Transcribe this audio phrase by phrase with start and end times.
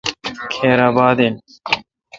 [0.51, 1.33] کھیر اباد این۔